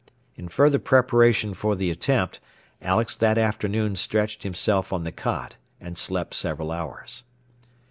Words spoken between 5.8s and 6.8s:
slept several